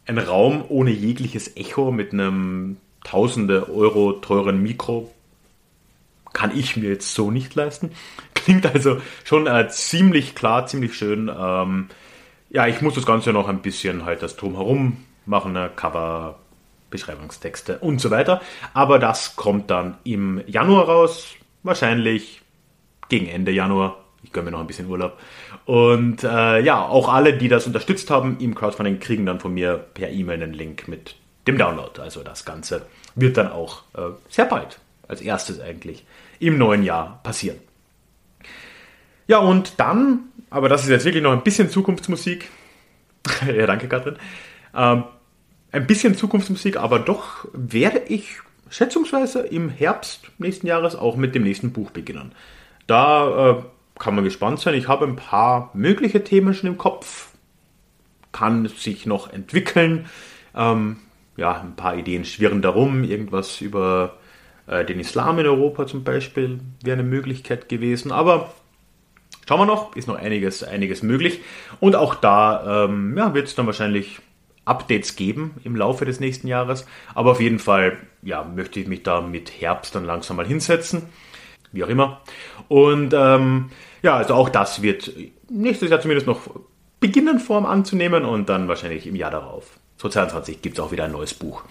[0.07, 5.09] ein Raum ohne jegliches Echo mit einem tausende Euro teuren Mikro
[6.33, 7.91] kann ich mir jetzt so nicht leisten.
[8.33, 11.31] Klingt also schon äh, ziemlich klar, ziemlich schön.
[11.35, 11.87] Ähm,
[12.49, 15.71] ja, ich muss das Ganze noch ein bisschen halt das Drumherum machen, ne?
[15.75, 16.39] Cover,
[16.89, 18.41] Beschreibungstexte und so weiter.
[18.73, 22.41] Aber das kommt dann im Januar raus, wahrscheinlich
[23.09, 23.97] gegen Ende Januar.
[24.23, 25.17] Ich gönne mir noch ein bisschen Urlaub.
[25.65, 29.77] Und äh, ja, auch alle, die das unterstützt haben im Crowdfunding, kriegen dann von mir
[29.77, 31.15] per E-Mail einen Link mit
[31.47, 32.01] dem Download.
[32.01, 36.05] Also das Ganze wird dann auch äh, sehr bald, als erstes eigentlich,
[36.39, 37.57] im neuen Jahr passieren.
[39.27, 42.49] Ja, und dann, aber das ist jetzt wirklich noch ein bisschen Zukunftsmusik.
[43.47, 44.17] ja, danke, Katrin.
[44.75, 45.05] Ähm,
[45.71, 48.37] ein bisschen Zukunftsmusik, aber doch werde ich
[48.69, 52.33] schätzungsweise im Herbst nächsten Jahres auch mit dem nächsten Buch beginnen.
[52.87, 53.63] Da äh,
[53.99, 54.73] kann man gespannt sein.
[54.73, 57.29] Ich habe ein paar mögliche Themen schon im Kopf.
[58.31, 60.07] Kann sich noch entwickeln.
[60.55, 60.97] Ähm,
[61.37, 63.03] ja, ein paar Ideen schwirren darum.
[63.03, 64.17] Irgendwas über
[64.67, 68.11] äh, den Islam in Europa zum Beispiel wäre eine Möglichkeit gewesen.
[68.11, 68.53] Aber
[69.47, 71.41] schauen wir noch, ist noch einiges, einiges möglich.
[71.79, 74.19] Und auch da ähm, ja, wird es dann wahrscheinlich
[74.65, 76.85] Updates geben im Laufe des nächsten Jahres.
[77.13, 81.03] Aber auf jeden Fall ja, möchte ich mich da mit Herbst dann langsam mal hinsetzen.
[81.71, 82.21] Wie auch immer.
[82.67, 83.71] Und ähm,
[84.01, 85.11] ja, also auch das wird
[85.49, 86.41] nächstes Jahr zumindest noch
[86.99, 89.77] beginnen, Form anzunehmen und dann wahrscheinlich im Jahr darauf.
[89.97, 91.63] 2022 gibt es auch wieder ein neues Buch.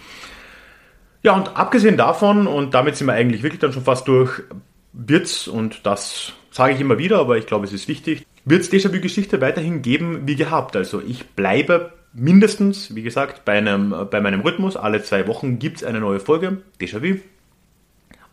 [1.23, 4.43] Ja, und abgesehen davon, und damit sind wir eigentlich wirklich dann schon fast durch,
[4.91, 9.39] wird's, und das sage ich immer wieder, aber ich glaube, es ist wichtig, wird's Déjà-vu-Geschichte
[9.39, 10.75] weiterhin geben wie gehabt.
[10.75, 14.75] Also ich bleibe mindestens, wie gesagt, bei, einem, bei meinem Rhythmus.
[14.75, 17.19] Alle zwei Wochen gibt's eine neue Folge, Déjà-vu.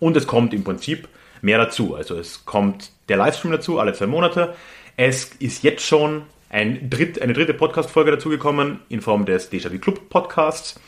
[0.01, 1.09] Und es kommt im Prinzip
[1.43, 1.95] mehr dazu.
[1.95, 4.55] Also es kommt der Livestream dazu, alle zwei Monate.
[4.97, 10.11] Es ist jetzt schon ein dritt, eine dritte Podcast-Folge dazugekommen in Form des Déjà-vu Club
[10.11, 10.81] Podcasts.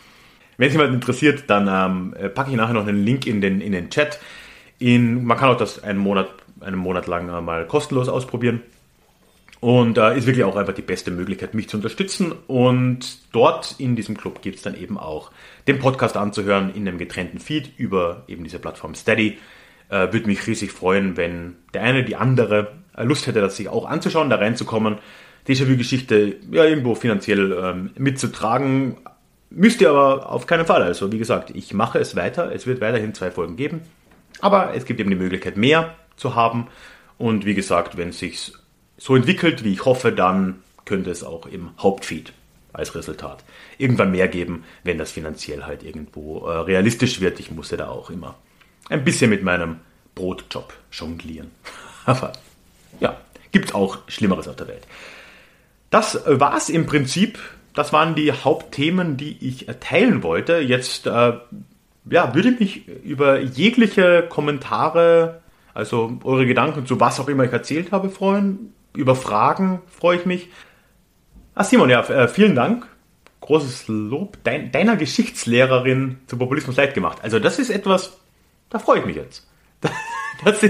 [0.63, 3.61] Wenn es jemand interessiert, dann ähm, äh, packe ich nachher noch einen Link in den,
[3.61, 4.21] in den Chat.
[4.79, 6.29] In, man kann auch das einen Monat,
[6.61, 8.63] einen Monat lang äh, mal kostenlos ausprobieren.
[9.59, 12.31] Und äh, ist wirklich auch einfach die beste Möglichkeit, mich zu unterstützen.
[12.47, 15.33] Und dort in diesem Club gibt es dann eben auch
[15.67, 19.39] den Podcast anzuhören in einem getrennten Feed über eben diese Plattform Steady.
[19.89, 23.69] Äh, Würde mich riesig freuen, wenn der eine, die andere äh, Lust hätte, das sich
[23.69, 24.99] auch anzuschauen, da reinzukommen.
[25.49, 28.99] Déjà-vu-Geschichte ja irgendwo finanziell ähm, mitzutragen,
[29.55, 30.83] Müsst ihr aber auf keinen Fall.
[30.83, 32.53] Also wie gesagt, ich mache es weiter.
[32.53, 33.83] Es wird weiterhin zwei Folgen geben.
[34.41, 36.69] Aber es gibt eben die Möglichkeit, mehr zu haben.
[37.19, 38.53] Und wie gesagt, wenn es sich
[38.97, 42.33] so entwickelt, wie ich hoffe, dann könnte es auch im Hauptfeed
[42.73, 43.45] als Resultat
[43.79, 47.39] irgendwann mehr geben, wenn das finanziell halt irgendwo äh, realistisch wird.
[47.39, 48.37] Ich muss ja da auch immer
[48.89, 49.81] ein bisschen mit meinem
[50.15, 51.51] Brotjob jonglieren.
[52.07, 52.33] Aber
[53.01, 53.21] ja,
[53.53, 54.87] gibt auch Schlimmeres auf der Welt.
[55.91, 57.39] Das war es im Prinzip
[57.75, 60.59] das waren die Hauptthemen, die ich teilen wollte.
[60.59, 61.33] Jetzt äh,
[62.11, 65.41] ja, würde mich über jegliche Kommentare,
[65.75, 68.75] also eure Gedanken zu was auch immer ich erzählt habe, freuen.
[68.95, 70.49] Über Fragen freue ich mich.
[71.55, 72.87] Ah, Simon, ja, äh, vielen Dank.
[73.41, 77.19] Großes Lob dein, deiner Geschichtslehrerin zum Populismus leid gemacht.
[77.23, 78.19] Also das ist etwas,
[78.71, 79.49] da freue ich mich jetzt.
[80.45, 80.65] Ist,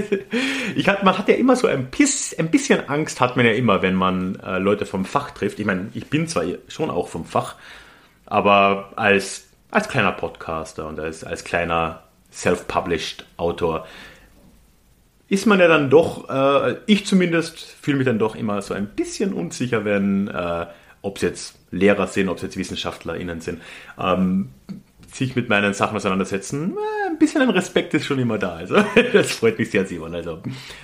[0.75, 3.53] ich hat, man hat ja immer so ein, Piss, ein bisschen Angst, hat man ja
[3.53, 5.59] immer, wenn man äh, Leute vom Fach trifft.
[5.59, 7.55] Ich meine, ich bin zwar schon auch vom Fach,
[8.25, 13.85] aber als, als kleiner Podcaster und als, als kleiner self-published Autor
[15.29, 18.87] ist man ja dann doch, äh, ich zumindest fühle mich dann doch immer so ein
[18.87, 20.67] bisschen unsicher, wenn, äh,
[21.01, 23.61] ob es jetzt Lehrer sind, ob es jetzt WissenschaftlerInnen sind,
[23.99, 24.49] ähm,
[25.13, 26.71] sich mit meinen Sachen auseinandersetzen.
[26.71, 28.55] Äh, ein bisschen ein Respekt ist schon immer da.
[28.55, 28.75] Also
[29.13, 30.13] das freut mich sehr, Simon.
[30.15, 30.39] Also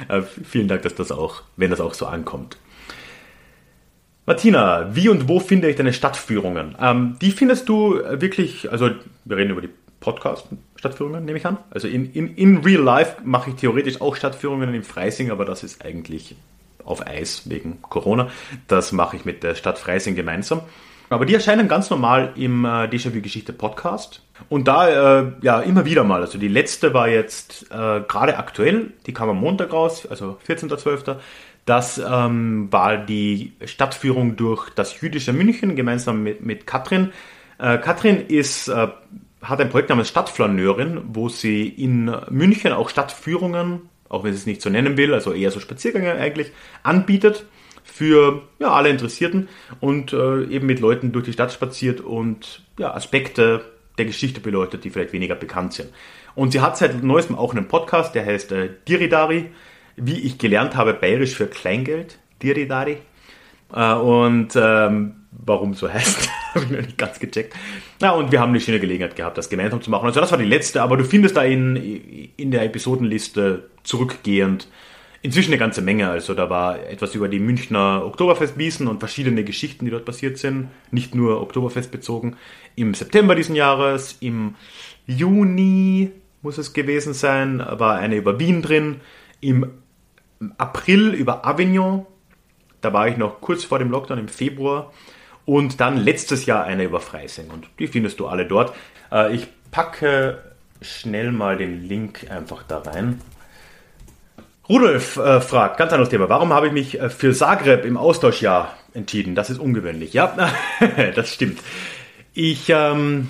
[0.07, 2.57] äh, vielen Dank, dass das auch, wenn das auch so ankommt.
[4.25, 6.75] Martina, wie und wo finde ich deine Stadtführungen?
[6.79, 8.91] Ähm, die findest du wirklich, also
[9.25, 11.57] wir reden über die Podcast-Stadtführungen, nehme ich an.
[11.71, 15.63] Also in, in, in Real Life mache ich theoretisch auch Stadtführungen im Freising, aber das
[15.63, 16.35] ist eigentlich
[16.83, 18.29] auf Eis wegen Corona.
[18.67, 20.61] Das mache ich mit der Stadt Freising gemeinsam.
[21.09, 24.21] Aber die erscheinen ganz normal im äh, Déjà-vu Geschichte Podcast.
[24.47, 26.21] Und da äh, ja immer wieder mal.
[26.21, 31.17] Also die letzte war jetzt äh, gerade aktuell, die kam am Montag raus, also 14.12.
[31.65, 37.11] Das ähm, war die Stadtführung durch das jüdische München gemeinsam mit, mit Katrin.
[37.57, 38.87] Äh, Katrin ist, äh,
[39.41, 44.45] hat ein Projekt namens Stadtflaneurin, wo sie in München auch Stadtführungen, auch wenn sie es
[44.45, 46.51] nicht so nennen will, also eher so Spaziergänge eigentlich,
[46.83, 47.45] anbietet
[47.99, 49.49] für ja, alle Interessierten
[49.81, 53.61] und äh, eben mit Leuten durch die Stadt spaziert und ja, Aspekte
[53.97, 55.89] der Geschichte beleuchtet, die vielleicht weniger bekannt sind.
[56.33, 59.49] Und sie hat seit neuestem auch einen Podcast, der heißt äh, Diridari
[59.99, 62.97] wie ich gelernt habe, bayerisch für Kleingeld, Diridari.
[63.73, 67.53] Äh, und ähm, warum so heißt, habe ich noch nicht ganz gecheckt.
[68.01, 70.05] Ja, und wir haben eine schöne Gelegenheit gehabt, das gemeinsam zu machen.
[70.05, 71.75] Also das war die letzte, aber du findest da in,
[72.37, 74.67] in der Episodenliste zurückgehend
[75.21, 76.09] inzwischen eine ganze Menge.
[76.09, 80.69] Also da war etwas über die Münchner Oktoberfestwiesen und verschiedene Geschichten, die dort passiert sind.
[80.91, 82.37] Nicht nur Oktoberfest bezogen.
[82.75, 84.55] Im September diesen Jahres, im
[85.07, 89.01] Juni muss es gewesen sein, war eine über Wien drin.
[89.41, 89.69] Im
[90.57, 92.05] April über Avignon.
[92.81, 94.93] Da war ich noch kurz vor dem Lockdown im Februar.
[95.45, 97.49] Und dann letztes Jahr eine über Freising.
[97.49, 98.73] Und die findest du alle dort.
[99.11, 100.43] Äh, ich packe
[100.81, 103.19] schnell mal den Link einfach da rein.
[104.69, 108.75] Rudolf äh, fragt, ganz anderes Thema, warum habe ich mich äh, für Zagreb im Austauschjahr
[108.93, 109.33] entschieden?
[109.33, 110.13] Das ist ungewöhnlich.
[110.13, 110.49] Ja,
[111.15, 111.59] das stimmt.
[112.33, 113.29] Ich, ähm,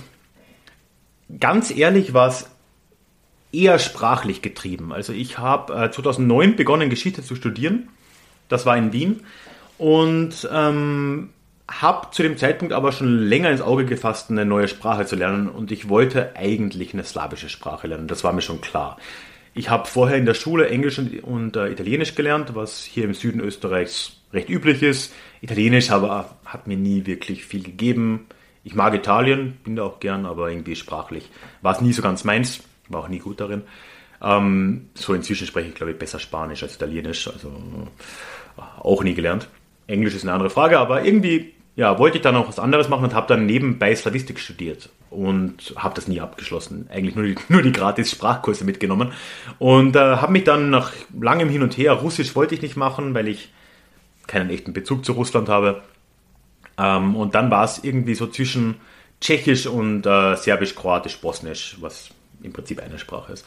[1.39, 2.49] ganz ehrlich, war es
[3.54, 4.91] eher sprachlich getrieben.
[4.91, 7.88] Also ich habe äh, 2009 begonnen, Geschichte zu studieren.
[8.49, 9.21] Das war in Wien.
[9.78, 11.30] Und ähm,
[11.69, 15.47] habe zu dem Zeitpunkt aber schon länger ins Auge gefasst, eine neue Sprache zu lernen.
[15.47, 18.08] Und ich wollte eigentlich eine slawische Sprache lernen.
[18.08, 18.97] Das war mir schon klar.
[19.59, 23.13] Ich habe vorher in der Schule Englisch und, und äh, Italienisch gelernt, was hier im
[23.13, 25.13] Süden Österreichs recht üblich ist.
[25.41, 28.27] Italienisch aber hat mir nie wirklich viel gegeben.
[28.63, 31.29] Ich mag Italien, bin da auch gern, aber irgendwie sprachlich
[31.61, 33.63] war es nie so ganz meins war auch nie gut darin.
[34.21, 37.49] Ähm, so inzwischen spreche ich, glaube ich, besser Spanisch als Italienisch, also
[38.57, 39.49] äh, auch nie gelernt.
[39.87, 43.05] Englisch ist eine andere Frage, aber irgendwie ja, wollte ich dann auch was anderes machen
[43.05, 46.89] und habe dann nebenbei Slavistik studiert und habe das nie abgeschlossen.
[46.91, 49.13] Eigentlich nur die, nur die gratis Sprachkurse mitgenommen
[49.59, 53.13] und äh, habe mich dann nach langem Hin und Her, Russisch wollte ich nicht machen,
[53.13, 53.53] weil ich
[54.27, 55.81] keinen echten Bezug zu Russland habe.
[56.77, 58.75] Ähm, und dann war es irgendwie so zwischen
[59.21, 62.09] Tschechisch und äh, Serbisch, Kroatisch, Bosnisch, was
[62.43, 63.45] im Prinzip eine Sprache ist.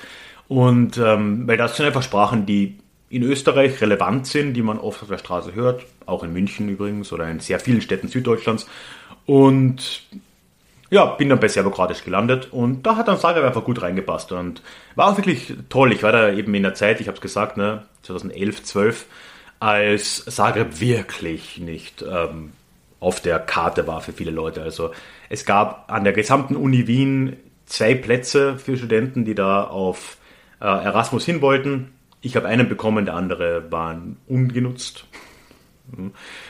[0.49, 2.79] Und ähm, weil das sind einfach Sprachen, die
[3.13, 7.13] in Österreich relevant sind, die man oft auf der Straße hört, auch in München übrigens
[7.13, 8.67] oder in sehr vielen Städten Süddeutschlands.
[9.27, 10.03] Und
[10.91, 14.63] ja, bin dann bei Serbokratisch gelandet und da hat dann Zagreb einfach gut reingepasst und
[14.95, 15.93] war auch wirklich toll.
[15.93, 19.07] Ich war da eben in der Zeit, ich habe es gesagt, ne, 2011, 12,
[19.61, 22.53] als Zagreb wirklich nicht ähm,
[22.99, 24.63] auf der Karte war für viele Leute.
[24.63, 24.91] Also
[25.29, 30.17] es gab an der gesamten Uni Wien zwei Plätze für Studenten, die da auf
[30.61, 31.93] äh, Erasmus hin wollten.
[32.23, 35.07] Ich habe einen bekommen, der andere war ungenutzt.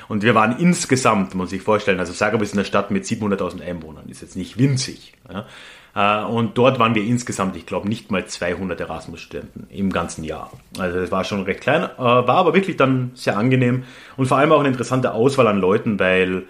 [0.09, 4.09] Und wir waren insgesamt, muss ich vorstellen, also Zagreb ist eine Stadt mit 700.000 Einwohnern,
[4.09, 5.15] ist jetzt nicht winzig.
[5.95, 10.53] Äh, und dort waren wir insgesamt, ich glaube, nicht mal 200 Erasmus-Studenten im ganzen Jahr.
[10.79, 13.85] Also das war schon recht klein, äh, war aber wirklich dann sehr angenehm
[14.17, 16.45] und vor allem auch eine interessante Auswahl an Leuten, weil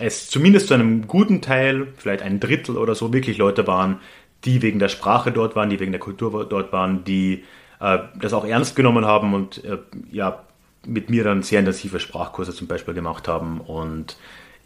[0.00, 4.00] es zumindest zu einem guten Teil, vielleicht ein Drittel oder so, wirklich Leute waren,
[4.44, 7.44] die wegen der Sprache dort waren, die wegen der Kultur dort waren, die
[7.80, 9.78] äh, das auch ernst genommen haben und äh,
[10.10, 10.44] ja,
[10.86, 14.16] mit mir dann sehr intensive Sprachkurse zum Beispiel gemacht haben und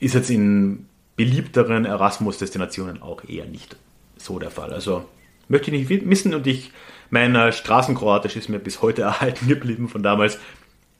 [0.00, 3.76] ist jetzt in beliebteren Erasmus-Destinationen auch eher nicht
[4.16, 4.72] so der Fall.
[4.72, 5.04] Also
[5.48, 6.72] möchte ich nicht missen und ich,
[7.10, 10.38] mein äh, Straßenkroatisch ist mir bis heute erhalten geblieben von damals.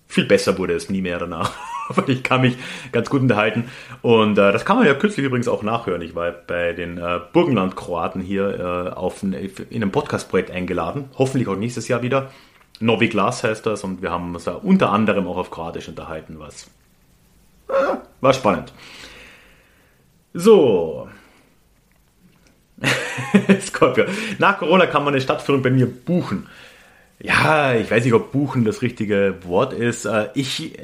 [0.06, 1.52] Viel besser wurde es nie mehr danach.
[1.96, 2.56] Aber ich kann mich
[2.92, 3.64] ganz gut unterhalten.
[4.02, 6.02] Und äh, das kann man ja kürzlich übrigens auch nachhören.
[6.02, 11.10] Ich war bei den äh, Burgenland-Kroaten hier äh, auf ein, in einem Podcast-Projekt eingeladen.
[11.16, 12.30] Hoffentlich auch nächstes Jahr wieder.
[12.80, 13.84] Novi Glas heißt das.
[13.84, 16.68] Und wir haben uns da unter anderem auch auf Kroatisch unterhalten, was
[17.68, 17.72] äh,
[18.20, 18.72] war spannend.
[20.34, 21.08] So.
[23.60, 24.04] Scorpio.
[24.38, 26.46] Nach Corona kann man eine Stadtführung bei mir buchen.
[27.18, 30.04] ja, ich weiß nicht, ob buchen das richtige Wort ist.
[30.04, 30.78] Äh, ich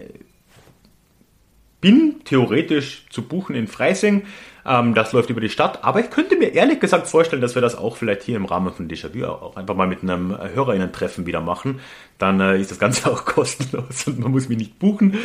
[1.85, 4.23] bin theoretisch zu buchen in Freising.
[4.65, 5.85] Ähm, das läuft über die Stadt.
[5.85, 8.73] Aber ich könnte mir ehrlich gesagt vorstellen, dass wir das auch vielleicht hier im Rahmen
[8.73, 11.81] von Déjà-vu auch einfach mal mit einem HörerInnen-Treffen wieder machen.
[12.17, 15.19] Dann äh, ist das Ganze auch kostenlos und man muss mich nicht buchen.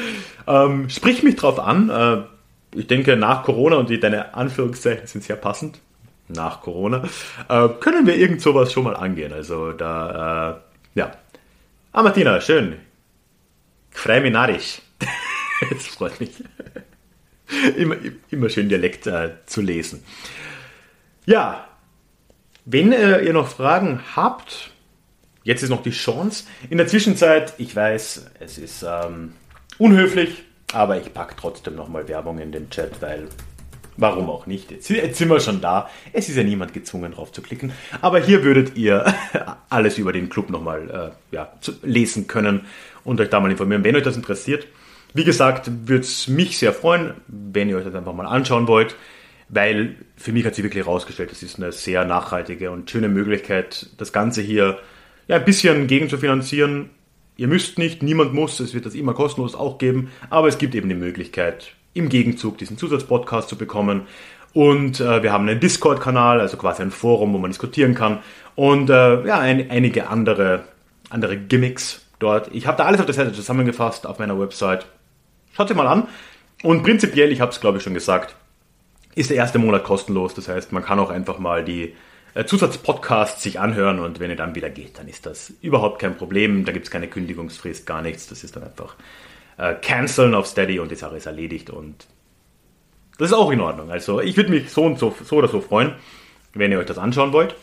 [0.47, 1.89] Ähm, sprich mich drauf an.
[1.89, 5.79] Äh, ich denke, nach Corona und die, deine Anführungszeichen sind sehr passend.
[6.27, 7.03] Nach Corona
[7.47, 9.31] äh, können wir irgend sowas schon mal angehen.
[9.31, 10.59] Also da,
[10.95, 11.13] äh, ja.
[11.93, 12.75] Ah, Martina, schön.
[13.91, 14.81] Freue mich narrisch.
[15.69, 16.31] das freut mich
[17.75, 17.95] immer,
[18.29, 20.03] immer schön Dialekt äh, zu lesen.
[21.25, 21.67] Ja,
[22.65, 24.71] wenn äh, ihr noch Fragen habt,
[25.43, 26.45] jetzt ist noch die Chance.
[26.69, 29.33] In der Zwischenzeit, ich weiß, es ist ähm,
[29.77, 30.43] unhöflich,
[30.73, 33.27] aber ich packe trotzdem nochmal Werbung in den Chat, weil
[33.97, 34.71] warum auch nicht?
[34.71, 35.89] Jetzt, jetzt, sind wir schon da.
[36.13, 37.73] Es ist ja niemand gezwungen, drauf zu klicken.
[38.01, 39.13] Aber hier würdet ihr
[39.69, 42.65] alles über den Club nochmal äh, ja, lesen können
[43.03, 44.67] und euch da mal informieren, wenn euch das interessiert.
[45.13, 48.95] Wie gesagt, würde es mich sehr freuen, wenn ihr euch das einfach mal anschauen wollt,
[49.49, 53.87] weil für mich hat sich wirklich herausgestellt, das ist eine sehr nachhaltige und schöne Möglichkeit,
[53.97, 54.77] das Ganze hier
[55.27, 56.91] ja, ein bisschen gegen zu finanzieren.
[57.37, 60.75] Ihr müsst nicht, niemand muss, es wird das immer kostenlos auch geben, aber es gibt
[60.75, 64.03] eben die Möglichkeit, im Gegenzug diesen Zusatzpodcast zu bekommen.
[64.53, 68.19] Und äh, wir haben einen Discord-Kanal, also quasi ein Forum, wo man diskutieren kann.
[68.55, 70.63] Und äh, ja, ein, einige andere,
[71.09, 72.49] andere Gimmicks dort.
[72.53, 74.85] Ich habe da alles auf der Seite zusammengefasst auf meiner Website.
[75.59, 76.07] Schaut sie mal an.
[76.63, 78.33] Und prinzipiell, ich habe es glaube ich schon gesagt,
[79.13, 80.33] ist der erste Monat kostenlos.
[80.33, 81.95] Das heißt, man kann auch einfach mal die
[82.33, 86.15] äh, Zusatzpodcasts sich anhören und wenn ihr dann wieder geht, dann ist das überhaupt kein
[86.15, 86.63] Problem.
[86.63, 88.27] Da gibt es keine Kündigungsfrist, gar nichts.
[88.27, 88.95] Das ist dann einfach
[89.57, 92.07] äh, canceln auf Steady und die Sache ist erledigt und
[93.17, 93.91] das ist auch in Ordnung.
[93.91, 95.95] Also ich würde mich so und so, so oder so freuen,
[96.53, 97.53] wenn ihr euch das anschauen wollt.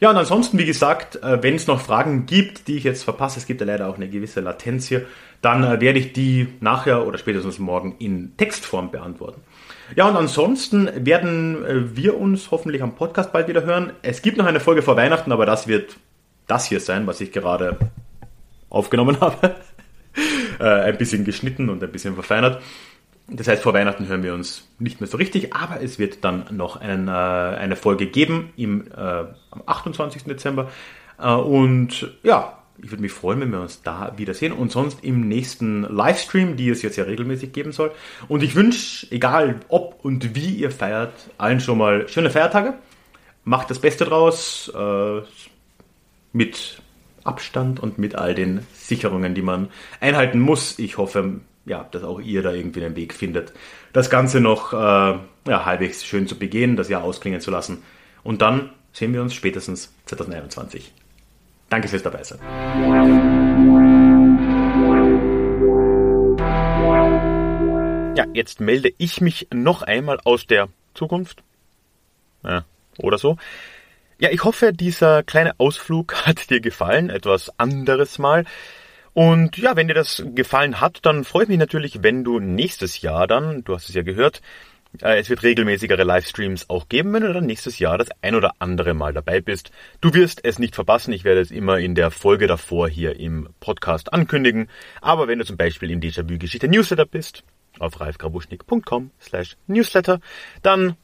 [0.00, 3.38] Ja, und ansonsten, wie gesagt, äh, wenn es noch Fragen gibt, die ich jetzt verpasse,
[3.38, 5.06] es gibt ja leider auch eine gewisse Latenz hier,
[5.42, 9.42] dann äh, werde ich die nachher oder spätestens morgen in Textform beantworten.
[9.96, 13.92] Ja, und ansonsten werden äh, wir uns hoffentlich am Podcast bald wieder hören.
[14.02, 15.96] Es gibt noch eine Folge vor Weihnachten, aber das wird
[16.46, 17.78] das hier sein, was ich gerade
[18.68, 19.56] aufgenommen habe.
[20.58, 22.60] ein bisschen geschnitten und ein bisschen verfeinert.
[23.32, 26.46] Das heißt, vor Weihnachten hören wir uns nicht mehr so richtig, aber es wird dann
[26.50, 30.24] noch einen, äh, eine Folge geben im, äh, am 28.
[30.24, 30.68] Dezember.
[31.18, 35.28] Äh, und ja, ich würde mich freuen, wenn wir uns da wiedersehen und sonst im
[35.28, 37.92] nächsten Livestream, die es jetzt ja regelmäßig geben soll.
[38.28, 42.74] Und ich wünsche, egal ob und wie ihr feiert, allen schon mal schöne Feiertage.
[43.44, 45.20] Macht das Beste draus äh,
[46.32, 46.82] mit
[47.24, 49.68] Abstand und mit all den Sicherungen, die man
[50.00, 50.78] einhalten muss.
[50.78, 53.52] Ich hoffe, ja, dass auch ihr da irgendwie einen Weg findet,
[53.92, 57.82] das Ganze noch äh, ja, halbwegs schön zu begehen, das Jahr ausklingen zu lassen.
[58.22, 60.92] Und dann sehen wir uns spätestens 2021.
[61.70, 62.40] Danke fürs dabei sein.
[68.16, 71.44] Ja, jetzt melde ich mich noch einmal aus der Zukunft.
[72.42, 72.64] Ja,
[72.98, 73.36] oder so.
[74.18, 77.08] Ja, ich hoffe, dieser kleine Ausflug hat dir gefallen.
[77.08, 78.44] Etwas anderes mal.
[79.12, 83.00] Und ja, wenn dir das gefallen hat, dann freue ich mich natürlich, wenn du nächstes
[83.00, 84.42] Jahr dann, du hast es ja gehört,
[84.98, 88.92] es wird regelmäßigere Livestreams auch geben, wenn du dann nächstes Jahr das ein oder andere
[88.92, 89.70] Mal dabei bist.
[90.00, 93.48] Du wirst es nicht verpassen, ich werde es immer in der Folge davor hier im
[93.60, 94.68] Podcast ankündigen.
[95.00, 97.44] Aber wenn du zum Beispiel im Déjà-vu Geschichte Newsletter bist,
[97.78, 100.20] auf ralfgrabuschnick.com slash Newsletter,
[100.62, 100.96] dann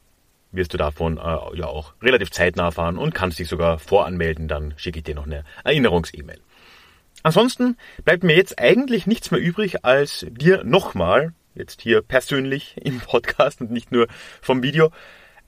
[0.50, 4.74] wirst du davon äh, ja auch relativ zeitnah erfahren und kannst dich sogar voranmelden, dann
[4.76, 6.40] schicke ich dir noch eine Erinnerungs-E-Mail.
[7.22, 13.00] Ansonsten bleibt mir jetzt eigentlich nichts mehr übrig, als dir nochmal, jetzt hier persönlich im
[13.00, 14.06] Podcast und nicht nur
[14.40, 14.90] vom Video,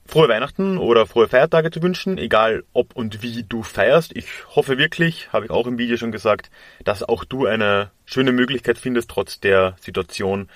[0.05, 4.15] frohe Weihnachten oder frohe Feiertage zu wünschen, egal ob und wie du feierst.
[4.15, 6.49] Ich hoffe wirklich, habe ich auch im Video schon gesagt,
[6.83, 10.49] dass auch du eine schöne Möglichkeit findest, trotz der Situation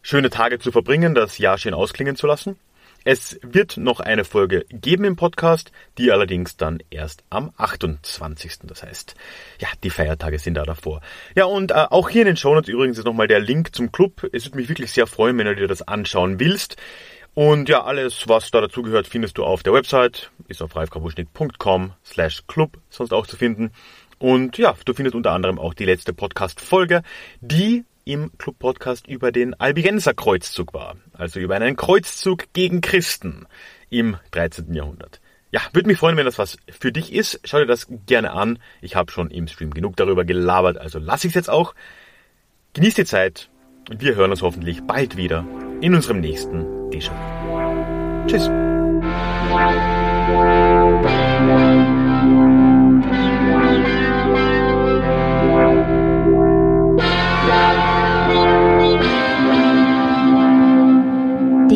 [0.00, 2.56] schöne Tage zu verbringen, das Jahr schön ausklingen zu lassen.
[3.04, 8.60] Es wird noch eine Folge geben im Podcast, die allerdings dann erst am 28.
[8.62, 9.14] Das heißt,
[9.60, 11.02] ja, die Feiertage sind da davor.
[11.34, 14.26] Ja, und äh, auch hier in den Shownotes übrigens ist nochmal der Link zum Club.
[14.32, 16.76] Es würde mich wirklich sehr freuen, wenn du dir das anschauen willst.
[17.34, 22.44] Und ja, alles, was da dazugehört, findest du auf der Website, ist auf ralfkabuschnick.com slash
[22.46, 23.72] club sonst auch zu finden.
[24.18, 27.02] Und ja, du findest unter anderem auch die letzte Podcast-Folge,
[27.40, 33.46] die im Club-Podcast über den Albigenser Kreuzzug war, also über einen Kreuzzug gegen Christen
[33.90, 34.74] im 13.
[34.74, 35.20] Jahrhundert.
[35.50, 37.40] Ja, würde mich freuen, wenn das was für dich ist.
[37.44, 38.58] Schau dir das gerne an.
[38.82, 41.74] Ich habe schon im Stream genug darüber gelabert, also lass ich es jetzt auch.
[42.72, 43.50] Genieß die Zeit
[43.88, 45.44] und wir hören uns hoffentlich bald wieder
[45.80, 48.26] in unserem nächsten Déjà-vu.
[48.26, 48.50] Tschüss.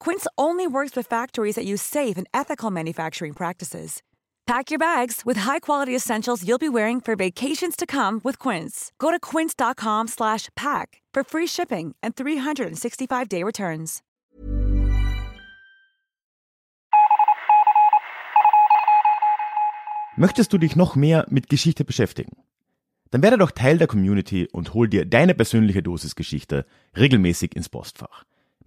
[0.00, 4.02] Quince only works with factories that use safe and ethical manufacturing practices.
[4.46, 8.92] Pack your bags with high-quality essentials you'll be wearing for vacations to come with Quince.
[8.98, 14.02] Go to quince.com/pack for free shipping and 365-day returns.
[20.16, 22.32] Möchtest du dich noch mehr mit Geschichte beschäftigen?
[23.10, 27.68] Dann werde doch Teil der Community und hol dir deine persönliche Dosis Geschichte regelmäßig ins
[27.68, 28.24] Postfach